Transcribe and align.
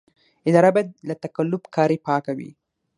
اداره 0.49 0.69
باید 0.75 0.89
له 1.07 1.13
تقلب 1.23 1.63
کارۍ 1.75 1.97
پاکه 2.07 2.31
وي. 2.37 2.51